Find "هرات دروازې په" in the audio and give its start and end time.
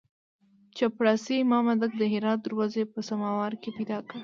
2.13-2.99